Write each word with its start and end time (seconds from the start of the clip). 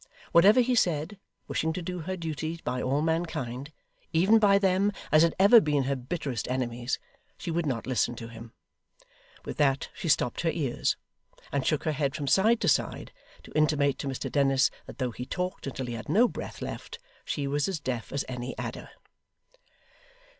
Whatever 0.31 0.61
he 0.61 0.73
said, 0.73 1.19
wishing 1.47 1.73
to 1.73 1.81
do 1.83 1.99
her 1.99 2.17
duty 2.17 2.59
by 2.63 2.81
all 2.81 3.03
mankind, 3.03 3.71
even 4.11 4.39
by 4.39 4.57
them 4.57 4.91
as 5.11 5.21
had 5.21 5.35
ever 5.37 5.61
been 5.61 5.83
her 5.83 5.95
bitterest 5.95 6.47
enemies, 6.49 6.97
she 7.37 7.51
would 7.51 7.67
not 7.67 7.85
listen 7.85 8.15
to 8.15 8.27
him. 8.27 8.51
With 9.45 9.57
that 9.57 9.89
she 9.93 10.09
stopped 10.09 10.41
her 10.41 10.49
ears, 10.49 10.97
and 11.51 11.67
shook 11.67 11.83
her 11.83 11.91
head 11.91 12.15
from 12.15 12.25
side 12.25 12.59
to 12.61 12.67
side, 12.67 13.11
to 13.43 13.55
intimate 13.55 13.99
to 13.99 14.07
Mr 14.07 14.31
Dennis 14.31 14.71
that 14.87 14.97
though 14.97 15.11
he 15.11 15.27
talked 15.27 15.67
until 15.67 15.85
he 15.85 15.93
had 15.93 16.09
no 16.09 16.27
breath 16.27 16.63
left, 16.63 16.97
she 17.23 17.45
was 17.45 17.67
as 17.67 17.79
deaf 17.79 18.11
as 18.11 18.25
any 18.27 18.57
adder. 18.57 18.89